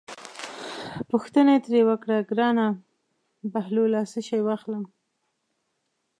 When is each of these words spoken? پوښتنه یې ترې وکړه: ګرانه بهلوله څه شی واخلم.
پوښتنه 1.09 1.49
یې 1.55 1.59
ترې 1.65 1.81
وکړه: 1.89 2.17
ګرانه 2.29 2.67
بهلوله 3.53 4.01
څه 4.11 4.19
شی 4.27 4.39
واخلم. 4.43 4.83